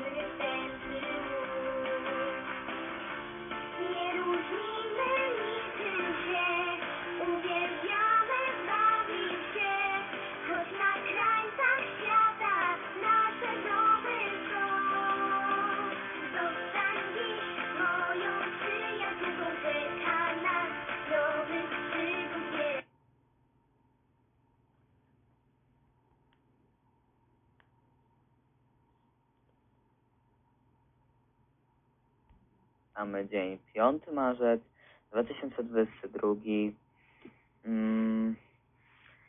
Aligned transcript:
Living 0.00 0.49
Mamy 33.00 33.28
dzień 33.28 33.58
5 33.74 34.02
marzec 34.12 34.60
2022. 35.12 36.34
Mm, 37.64 38.36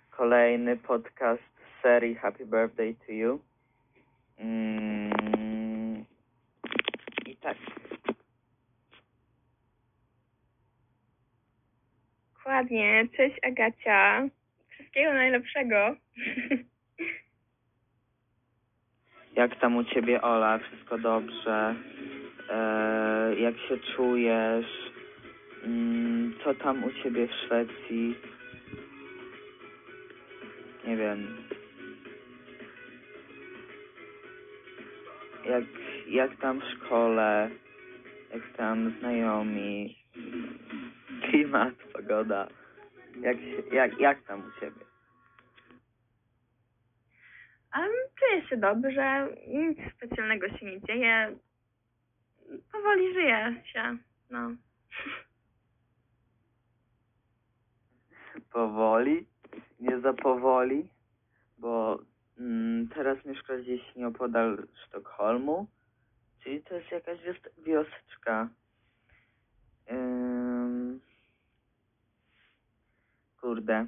kolejny 0.09 0.78
podcast 0.78 1.41
z 1.41 1.81
serii 1.81 2.16
Happy 2.16 2.45
Birthday 2.45 2.95
to 2.95 3.11
You. 3.11 3.39
Mm, 4.39 6.05
I 7.25 7.36
tak. 7.36 7.58
Dokładnie. 12.33 13.08
Cześć 13.17 13.35
Agacia. 13.44 14.28
Wszystkiego 14.69 15.13
najlepszego. 15.13 15.75
Jak 19.35 19.59
tam 19.59 19.75
u 19.75 19.83
ciebie 19.83 20.22
Ola? 20.22 20.59
Wszystko 20.59 20.97
dobrze? 20.97 21.75
E, 22.50 23.10
jak 23.30 23.58
się 23.58 23.77
czujesz? 23.95 24.91
Mm, 25.64 26.33
co 26.44 26.53
tam 26.53 26.83
u 26.83 26.91
ciebie 27.03 27.28
w 27.28 27.31
Szwecji? 27.31 28.16
Nie 30.88 30.97
wiem. 30.97 31.38
Jak, 35.45 35.63
jak 36.08 36.36
tam 36.41 36.61
w 36.61 36.63
szkole? 36.63 37.50
Jak 38.33 38.58
tam 38.58 38.94
znajomi? 39.00 39.97
Klimat, 41.30 41.73
pogoda? 41.94 42.47
Jak, 43.22 43.38
jak, 43.72 44.00
jak 44.00 44.23
tam 44.23 44.39
u 44.39 44.59
ciebie? 44.59 44.85
Um, 47.78 47.91
czuję 48.19 48.47
się 48.47 48.57
dobrze. 48.57 49.28
Nic 49.47 49.78
specjalnego 49.97 50.50
się 50.50 50.66
nie 50.66 50.81
dzieje. 50.81 51.35
Powoli 52.72 53.13
żyje 53.13 53.63
się. 53.73 53.97
No. 54.29 54.51
powoli, 58.51 59.25
nie 59.79 60.00
za 60.00 60.13
powoli, 60.13 60.89
bo 61.57 62.00
mm, 62.39 62.88
teraz 62.88 63.25
mieszkasz 63.25 63.62
gdzieś 63.62 63.95
nieopodal 63.95 64.67
Sztokholmu, 64.88 65.67
czyli 66.44 66.63
to 66.63 66.75
jest 66.75 66.91
jakaś 66.91 67.19
wios- 67.19 67.63
wioseczka. 67.63 68.50
Ym... 69.91 71.01
Kurde. 73.41 73.88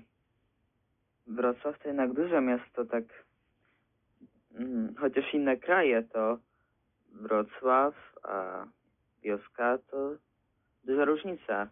Wrocław 1.28 1.80
to 1.80 1.88
jednak 1.88 2.14
duże 2.14 2.42
miasto, 2.42 2.86
tak. 2.86 3.04
Mm, 4.56 4.96
chociaż 4.96 5.34
inne 5.34 5.58
kraje 5.58 6.04
to 6.04 6.38
Wrocław, 7.14 7.96
a 8.24 8.66
wioska 9.24 9.78
to 9.78 10.16
duża 10.84 11.06
różnica. 11.06 11.70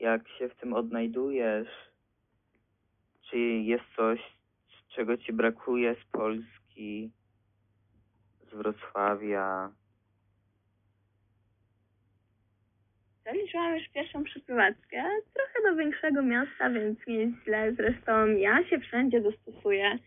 Jak 0.00 0.28
się 0.28 0.48
w 0.48 0.54
tym 0.54 0.72
odnajdujesz? 0.74 1.68
Czy 3.30 3.38
jest 3.38 3.84
coś, 3.96 4.20
czego 4.88 5.16
ci 5.16 5.32
brakuje 5.32 5.94
z 5.94 6.04
Polski, 6.12 7.10
z 8.50 8.54
Wrocławia? 8.54 9.72
Zaliczyłam 13.24 13.74
już 13.74 13.88
pierwszą 13.88 14.24
przeprowadzkę. 14.24 15.02
Trochę 15.34 15.70
do 15.70 15.76
większego 15.76 16.22
miasta, 16.22 16.70
więc 16.70 16.98
nie 17.06 17.14
jest 17.14 17.44
źle. 17.44 17.72
Zresztą 17.72 18.26
ja 18.26 18.64
się 18.68 18.80
wszędzie 18.80 19.20
dostosuję. 19.20 19.98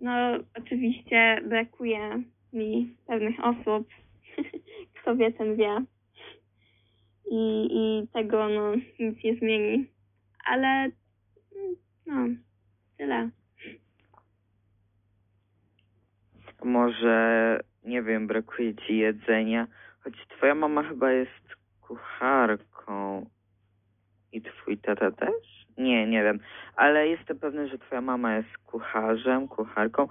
No, 0.00 0.12
oczywiście 0.54 1.40
brakuje 1.44 2.22
mi 2.52 2.96
pewnych 3.06 3.44
osób. 3.44 3.88
Kto 4.94 5.16
wie, 5.16 5.32
ten 5.32 5.56
wie. 5.56 5.84
I, 7.30 7.68
I 7.70 8.08
tego, 8.08 8.48
no, 8.48 8.74
nic 8.98 9.24
nie 9.24 9.36
zmieni. 9.36 9.86
Ale, 10.44 10.90
no, 12.06 12.26
tyle. 12.96 13.30
Może, 16.64 17.60
nie 17.84 18.02
wiem, 18.02 18.26
brakuje 18.26 18.74
ci 18.74 18.96
jedzenia, 18.96 19.66
choć 20.00 20.14
twoja 20.28 20.54
mama 20.54 20.82
chyba 20.82 21.12
jest 21.12 21.56
kucharką 21.80 23.26
i 24.32 24.42
twój 24.42 24.78
tata 24.78 25.10
też? 25.10 25.66
Nie, 25.78 26.06
nie 26.06 26.22
wiem, 26.22 26.40
ale 26.76 27.08
jestem 27.08 27.38
pewny, 27.38 27.68
że 27.68 27.78
twoja 27.78 28.00
mama 28.00 28.36
jest 28.36 28.58
kucharzem, 28.58 29.48
kucharką. 29.48 30.08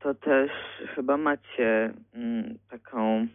To 0.00 0.14
też 0.14 0.50
chyba 0.94 1.16
macie 1.16 1.92
mm, 2.14 2.58
taką 2.70 3.26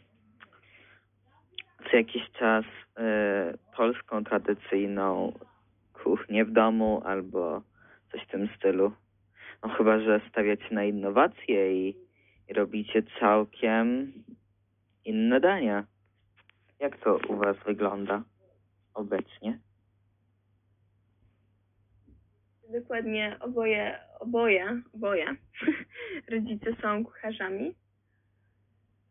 co 1.84 1.98
jakiś 1.98 2.32
czas 2.40 2.66
y, 2.66 3.58
polską 3.78 4.24
tradycyjną 4.24 5.34
kuchnię 6.04 6.46
w 6.46 6.52
domu 6.52 7.02
albo 7.06 7.62
coś 8.12 8.24
w 8.24 8.32
tym 8.32 8.50
stylu. 8.58 8.92
No 9.64 9.70
chyba, 9.70 10.00
że 10.00 10.22
stawiacie 10.30 10.68
na 10.72 10.84
innowacje 10.84 11.88
i, 11.88 11.98
i 12.50 12.54
robicie 12.54 13.04
całkiem 13.20 14.14
inne 15.06 15.40
dania. 15.40 15.84
Jak 16.80 16.98
to 16.98 17.20
u 17.30 17.36
was 17.36 17.58
wygląda 17.66 18.24
obecnie? 18.94 19.60
Dokładnie 22.74 23.38
oboje, 23.40 24.00
oboje, 24.20 24.82
oboje 24.94 25.36
rodzice 26.32 26.76
są 26.82 27.06
kucharzami. 27.06 27.76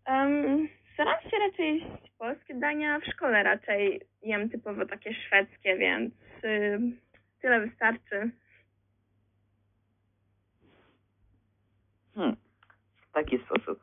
Um, 0.08 0.68
staram 0.94 1.20
się 1.30 1.38
raczej 1.38 1.80
jeść 1.80 2.12
polskie 2.18 2.54
dania, 2.54 3.00
w 3.00 3.04
szkole 3.04 3.42
raczej 3.42 4.00
jem 4.22 4.50
typowo 4.50 4.86
takie 4.86 5.14
szwedzkie, 5.14 5.76
więc 5.76 6.14
y, 6.44 6.80
tyle 7.40 7.60
wystarczy. 7.60 8.30
Hmm, 12.14 12.36
w 12.96 13.12
taki 13.12 13.38
sposób. 13.38 13.80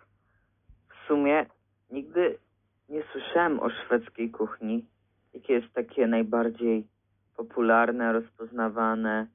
W 0.90 1.08
sumie 1.08 1.46
nigdy 1.92 2.38
nie 2.90 3.04
słyszałem 3.12 3.60
o 3.60 3.70
szwedzkiej 3.70 4.32
kuchni. 4.32 4.86
Jakie 5.34 5.54
jest 5.54 5.74
takie 5.74 6.08
najbardziej 6.08 6.88
popularne, 7.38 8.14
rozpoznawane 8.14 9.28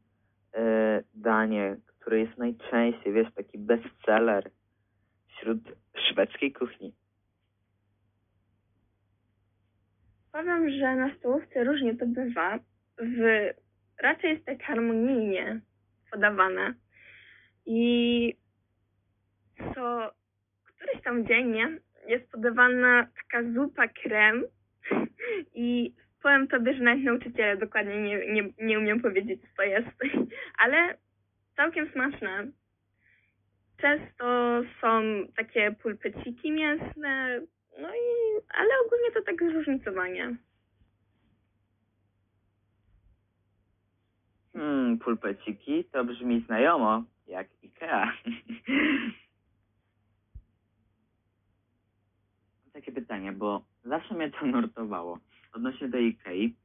danie, 1.14 1.76
które 2.00 2.20
jest 2.20 2.38
najczęściej, 2.38 3.12
wiesz, 3.12 3.34
taki 3.34 3.58
bestseller 3.58 4.50
wśród 5.28 5.58
szwedzkiej 6.10 6.52
kuchni. 6.52 6.94
Powiem, 10.32 10.70
że 10.70 10.96
na 10.96 11.14
stołówce 11.18 11.64
różnie 11.64 11.96
to 11.96 12.06
bywa. 12.06 12.58
W, 12.98 13.50
raczej 14.02 14.30
jest 14.30 14.44
tak 14.44 14.62
harmonijnie 14.62 15.60
podawane. 16.10 16.74
I 17.66 18.36
co 19.74 20.10
któryś 20.64 21.02
tam 21.02 21.26
dzień 21.26 21.50
nie, 21.50 21.78
jest 22.06 22.30
podawana 22.30 23.06
taka 23.16 23.52
zupa 23.54 23.88
krem 23.88 24.44
i 25.54 25.94
powiem 26.24 26.48
tobie, 26.48 26.74
że 26.74 26.82
nawet 26.82 27.04
nauczyciele 27.04 27.56
dokładnie 27.56 28.02
nie, 28.02 28.32
nie, 28.32 28.52
nie 28.58 28.78
umiem 28.78 29.00
powiedzieć, 29.00 29.40
co 29.40 29.48
to 29.56 29.62
jest. 29.62 29.88
Ale 30.62 30.98
całkiem 31.56 31.90
smaczne. 31.92 32.46
Często 33.76 34.24
są 34.80 35.02
takie 35.36 35.72
pulpeciki 35.82 36.52
mięsne, 36.52 37.40
no 37.78 37.88
i, 37.88 38.08
ale 38.48 38.68
ogólnie 38.86 39.10
to 39.14 39.22
tak 39.22 39.50
zróżnicowanie. 39.50 40.36
Hmm, 44.52 44.98
pulpeciki 44.98 45.84
to 45.84 46.04
brzmi 46.04 46.44
znajomo, 46.46 47.04
jak 47.26 47.48
Ikea. 47.62 48.12
Takie 52.72 52.92
pytanie, 52.92 53.32
bo 53.32 53.64
zawsze 53.84 54.14
mnie 54.14 54.30
to 54.30 54.46
nurtowało. 54.52 55.18
Odnośnie 55.54 55.88
do 55.88 55.98
Ikei. 55.98 56.56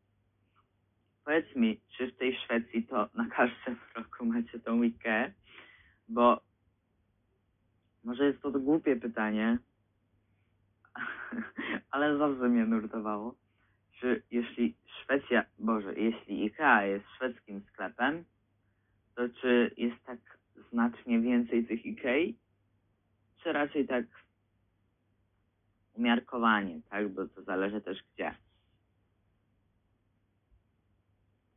Powiedz 1.25 1.56
mi, 1.56 1.80
czy 1.97 2.12
w 2.12 2.18
tej 2.18 2.38
Szwecji 2.38 2.88
to 2.88 3.09
na 3.13 3.25
każdym 3.25 3.77
roku 3.95 4.25
macie 4.25 4.59
tą 4.59 4.83
Ikeę? 4.83 5.33
Bo 6.07 6.41
może 8.03 8.25
jest 8.25 8.41
to 8.41 8.51
głupie 8.51 8.95
pytanie, 8.95 9.57
ale 11.91 12.18
zawsze 12.18 12.50
mnie 12.50 12.65
nurtowało. 12.65 13.36
Czy 14.00 14.24
jeśli 14.31 14.75
Szwecja, 15.01 15.45
Boże, 15.59 15.94
jeśli 15.94 16.44
IKEA 16.44 16.89
jest 16.89 17.06
szwedzkim 17.15 17.62
sklepem, 17.74 18.25
to 19.15 19.30
czy 19.41 19.71
jest 19.77 20.03
tak 20.06 20.19
znacznie 20.71 21.19
więcej 21.19 21.65
tych 21.65 21.86
Ikei? 21.86 22.38
Czy 23.44 23.51
raczej 23.51 23.88
tak 23.88 24.06
umiarkowanie, 25.94 26.81
tak? 26.89 27.09
Bo 27.09 27.27
to 27.27 27.44
zależy 27.44 27.81
też 27.81 28.03
gdzie. 28.13 28.36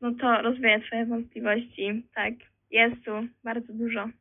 No 0.03 0.13
to 0.21 0.43
rozwieję 0.43 0.81
twoje 0.81 1.07
wątpliwości. 1.07 2.03
Tak, 2.15 2.35
jest 2.71 3.05
tu 3.05 3.11
bardzo 3.45 3.73
dużo. 3.73 4.09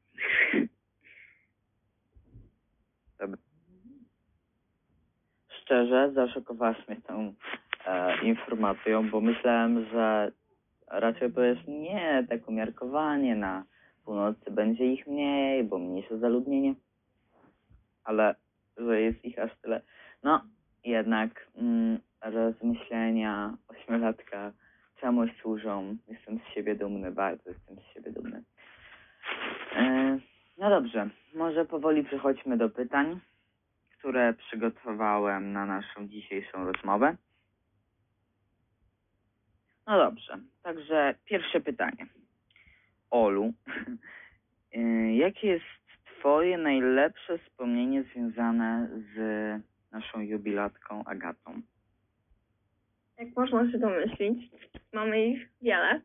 Szczerze, 5.62 6.12
zaszokowałaś 6.14 6.88
mnie 6.88 7.02
tą 7.02 7.34
e, 7.86 8.24
informacją, 8.24 9.10
bo 9.10 9.22
myślałem, 9.22 9.86
że 9.92 10.32
raczej 10.88 11.32
powiesz 11.32 11.68
nie, 11.68 12.26
tak 12.30 12.50
umiarkowanie 12.50 13.36
na 13.36 13.64
północy 14.06 14.52
będzie 14.52 14.94
ich 14.94 15.08
mniej, 15.08 15.64
bo 15.64 15.78
mniejsze 15.78 16.20
zaludnienie. 16.20 16.76
Ale 18.04 18.36
że 18.78 19.02
jest 19.02 19.26
ich 19.26 19.40
aż 19.40 19.52
tyle. 19.62 19.82
No, 20.24 20.42
jednak 20.84 21.48
mm, 21.56 22.00
rozmyślenia 22.22 23.58
ośmiolatka 23.68 24.52
czemuś 25.02 25.30
służą. 25.42 25.98
Jestem 26.08 26.40
z 26.40 26.54
siebie 26.54 26.76
dumny, 26.76 27.12
bardzo 27.12 27.50
jestem 27.50 27.76
z 27.76 27.94
siebie 27.94 28.12
dumny. 28.12 28.44
E, 29.76 30.20
no 30.58 30.70
dobrze, 30.70 31.10
może 31.34 31.66
powoli 31.66 32.04
przechodźmy 32.04 32.58
do 32.58 32.70
pytań, 32.70 33.20
które 33.98 34.34
przygotowałem 34.34 35.54
na 35.54 35.66
naszą 35.66 36.08
dzisiejszą 36.08 36.66
rozmowę. 36.72 37.16
No 39.88 39.98
dobrze, 39.98 40.38
także 40.64 41.16
pierwsze 41.26 41.62
pytanie. 41.62 42.08
Olu, 43.10 43.54
y, 44.76 45.14
jakie 45.24 45.48
jest 45.48 45.66
Twoje 46.20 46.58
najlepsze 46.58 47.38
wspomnienie 47.38 48.04
związane 48.04 48.90
z 49.16 49.18
naszą 49.92 50.20
jubilatką 50.20 51.04
Agatą? 51.06 51.62
Jak 53.22 53.36
można 53.36 53.72
się 53.72 53.80
domyślić, 53.80 54.52
mamy 54.94 55.26
ich 55.26 55.50
wiele. 55.62 56.02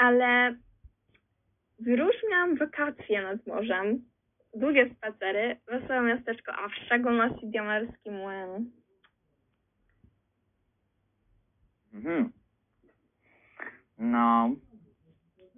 Ale 0.00 0.56
wyróżniam 1.78 2.56
wakacje 2.56 3.22
nad 3.22 3.46
morzem, 3.46 4.04
długie 4.54 4.94
spacery, 4.94 5.56
wesołe 5.66 6.02
miasteczko, 6.02 6.52
a 6.52 6.68
w 6.68 6.74
szczególności 6.74 7.46
diamerski 7.50 8.10
młyn. 8.10 8.70
Mhm. 11.94 12.32
No, 13.98 14.50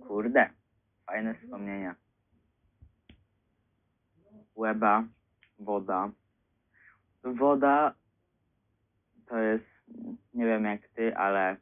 kurde, 0.08 0.50
fajne 1.06 1.34
wspomnienia. 1.34 1.94
Łeba, 4.56 5.04
woda. 5.58 6.10
Woda 7.24 7.94
to 9.28 9.38
jest, 9.38 9.75
nie 10.34 10.46
wiem 10.46 10.64
jak 10.64 10.88
ty, 10.88 11.16
ale 11.16 11.56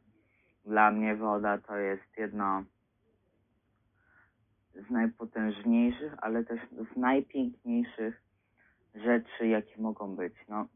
dla 0.65 0.91
mnie 0.91 1.15
woda 1.15 1.57
to 1.57 1.77
jest 1.77 2.17
jedno 2.17 2.63
z 4.75 4.89
najpotężniejszych, 4.89 6.13
ale 6.17 6.43
też 6.43 6.59
z 6.93 6.97
najpiękniejszych 6.97 8.21
rzeczy, 8.95 9.47
jakie 9.47 9.81
mogą 9.81 10.15
być. 10.15 10.33
No, 10.49 10.67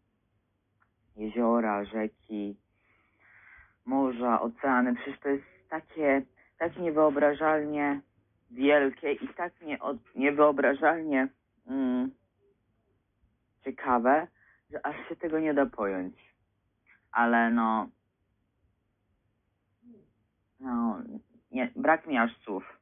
jeziora, 1.16 1.86
rzeki, 1.86 2.56
morza, 3.86 4.42
oceany, 4.42 4.96
przecież 4.96 5.20
to 5.20 5.30
jest 5.30 5.46
takie, 5.70 6.22
tak 6.58 6.78
niewyobrażalnie 6.78 8.02
wielkie 8.52 9.12
i 9.12 9.28
tak 9.28 9.62
nie, 9.62 9.78
niewyobrażalnie 10.16 11.28
mm, 11.68 12.12
ciekawe, 13.64 14.28
że 14.72 14.86
aż 14.86 15.10
się 15.10 15.16
tego 15.16 15.40
nie 15.40 15.54
da 15.54 15.66
pojąć. 15.66 16.29
Ale 17.12 17.52
no, 17.52 17.90
no, 20.60 21.02
nie, 21.52 21.72
brak 21.76 22.08
mi 22.08 22.18
aż 22.18 22.38
słów. 22.38 22.80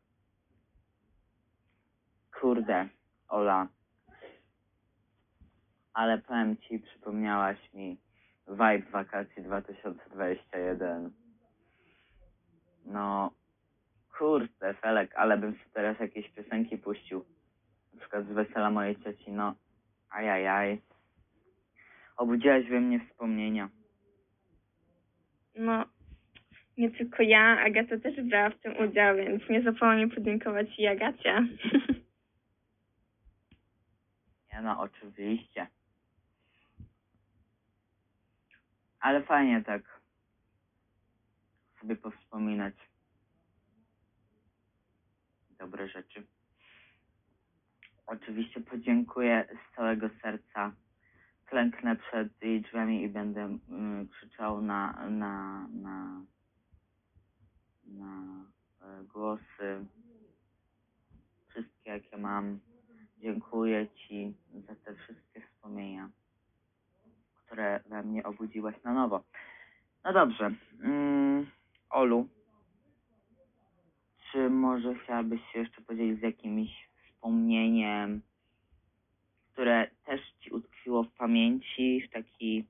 Kurde, 2.40 2.90
Ola. 3.28 3.68
Ale 5.94 6.18
powiem 6.18 6.58
ci, 6.58 6.80
przypomniałaś 6.80 7.74
mi 7.74 7.98
vibe 8.48 8.92
wakacji 8.92 9.44
2021. 9.44 11.12
No, 12.86 13.32
kurde, 14.18 14.74
Felek, 14.74 15.16
ale 15.16 15.38
bym 15.38 15.54
sobie 15.54 15.70
teraz 15.74 16.00
jakieś 16.00 16.30
piosenki 16.30 16.78
puścił. 16.78 17.26
Na 17.94 18.00
przykład 18.00 18.26
z 18.26 18.32
wesela 18.32 18.72
mojej 18.72 18.96
cioci, 18.96 19.32
no, 19.32 19.56
ajajaj. 20.10 20.82
Obudziłaś 22.18 22.70
we 22.70 22.80
mnie 22.80 23.00
wspomnienia. 23.00 23.70
No, 25.57 25.86
nie 26.77 26.92
tylko 26.92 27.23
ja, 27.23 27.59
Agata 27.66 27.99
też 27.99 28.21
brała 28.21 28.49
w 28.49 28.59
tym 28.59 28.78
udział, 28.78 29.16
więc 29.16 29.49
nie 29.49 29.61
zapomnij 29.61 30.09
podziękować 30.09 30.68
i 30.80 30.87
Agacie. 30.87 31.44
Nie 34.54 34.61
no, 34.64 34.80
oczywiście. 34.80 35.68
Ale 38.99 39.23
fajnie 39.23 39.64
tak 39.64 40.02
sobie 41.80 41.95
powspominać 41.95 42.76
dobre 45.59 45.87
rzeczy. 45.90 46.23
Oczywiście 48.07 48.61
podziękuję 48.61 49.47
z 49.52 49.76
całego 49.76 50.09
serca. 50.21 50.71
Klęknę 51.47 51.95
przed 51.95 52.42
jej 52.42 52.61
drzwiami 52.61 53.04
i 53.04 53.09
będę 53.09 53.57
mm, 53.69 54.07
krzyczał 54.07 54.61
na, 54.61 55.09
na, 55.09 55.68
na, 55.68 56.21
na 57.85 58.45
e, 58.81 59.04
głosy 59.04 59.85
wszystkie, 61.49 61.89
jakie 61.92 62.18
mam. 62.18 62.59
Dziękuję 63.18 63.87
Ci 63.87 64.33
za 64.68 64.75
te 64.75 64.95
wszystkie 64.95 65.42
wspomnienia, 65.42 66.09
które 67.45 67.80
we 67.85 68.04
mnie 68.04 68.23
obudziłaś 68.23 68.75
na 68.83 68.94
nowo. 68.94 69.23
No 70.04 70.13
dobrze. 70.13 70.51
Mm, 70.83 71.47
Olu, 71.89 72.27
czy 74.31 74.49
może 74.49 74.95
chciałabyś 74.95 75.42
się 75.51 75.59
jeszcze 75.59 75.81
podzielić 75.81 76.19
z 76.19 76.23
jakimś 76.23 76.89
wspomnieniem, 77.06 78.21
które 79.57 79.87
też 80.06 80.21
Ci 80.40 80.52
utkwiło 80.52 81.04
w 81.04 81.11
pamięci 81.11 82.02
w 82.02 82.14
taki 82.14 82.66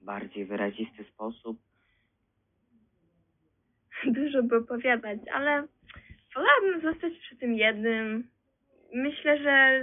bardziej 0.00 0.44
wyrazisty 0.44 1.04
sposób? 1.04 1.58
Dużo 4.06 4.42
by 4.42 4.56
opowiadać, 4.56 5.18
ale 5.34 5.66
wolałabym 6.34 6.80
zostać 6.82 7.12
przy 7.18 7.36
tym 7.36 7.54
jednym. 7.54 8.30
Myślę, 8.94 9.38
że 9.42 9.82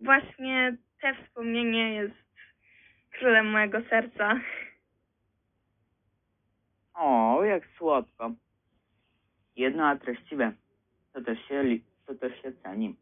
właśnie 0.00 0.76
te 1.00 1.14
wspomnienie 1.14 1.94
jest 1.94 2.24
królem 3.18 3.50
mojego 3.50 3.78
serca. 3.90 4.40
O, 6.94 7.44
jak 7.44 7.66
słodko. 7.78 8.32
Jedno, 9.56 9.86
a 9.86 9.96
treściwe. 9.96 10.52
To 11.12 11.22
też 11.22 11.38
się, 11.48 11.64
to 12.06 12.14
też 12.14 12.42
się 12.42 12.52
ceni. 12.52 12.96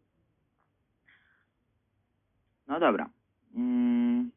No 2.73 2.81
dobra. 2.81 3.11
Mm. 3.55 4.31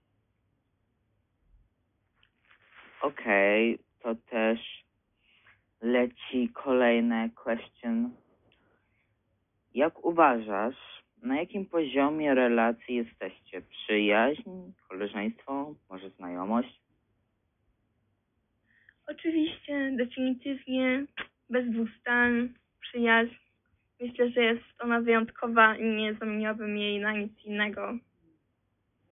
Okej, 3.02 3.80
to 4.04 4.16
też 4.16 4.60
leci 5.82 6.50
kolejne 6.54 7.30
question. 7.30 8.12
Jak 9.76 10.06
uważasz, 10.06 10.76
na 11.24 11.40
jakim 11.40 11.66
poziomie 11.66 12.34
relacji 12.36 12.96
jesteście? 12.96 13.62
Przyjaźń, 13.62 14.50
koleżeństwo, 14.88 15.76
może 15.90 16.10
znajomość? 16.10 16.82
Oczywiście, 19.08 19.92
definitywnie, 19.98 21.06
bez 21.50 21.72
dwóch 21.72 21.90
zdań, 22.02 22.54
przyjaźń. 22.82 23.36
Myślę, 24.02 24.30
że 24.30 24.42
jest 24.42 24.64
ona 24.80 25.02
wyjątkowa 25.02 25.76
i 25.76 25.84
nie 25.84 26.14
zamieniłabym 26.14 26.78
jej 26.78 27.00
na 27.00 27.12
nic 27.12 27.46
innego. 27.46 27.98